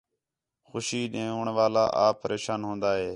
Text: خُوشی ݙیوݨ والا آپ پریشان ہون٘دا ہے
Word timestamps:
خُوشی 0.67 1.01
ݙیوݨ 1.13 1.45
والا 1.57 1.83
آپ 2.05 2.15
پریشان 2.23 2.59
ہون٘دا 2.67 2.91
ہے 3.01 3.09